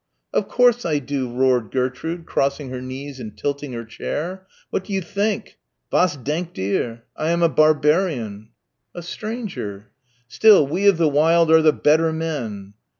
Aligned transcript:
"Of 0.33 0.47
course 0.47 0.83
I 0.83 0.97
do," 0.97 1.31
roared 1.31 1.69
Gertrude, 1.69 2.25
crossing 2.25 2.71
her 2.71 2.81
knees 2.81 3.19
and 3.19 3.37
tilting 3.37 3.73
her 3.73 3.85
chair. 3.85 4.47
"What 4.71 4.83
do 4.85 4.93
you 4.93 4.99
think. 5.01 5.59
Was 5.91 6.17
denkt 6.17 6.57
ihr? 6.57 7.03
I 7.15 7.29
am 7.29 7.43
a 7.43 7.49
barbarian." 7.49 8.49
"A 8.95 9.03
stranger." 9.03 9.91
"Still 10.27 10.65
we 10.65 10.87
of 10.87 10.97
the 10.97 11.07
wild 11.07 11.51
are 11.51 11.61
the 11.61 11.71
better 11.71 12.11
men." 12.11 12.73